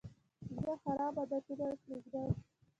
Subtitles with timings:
[0.63, 2.29] زه خراب عادتونه پرېږدم.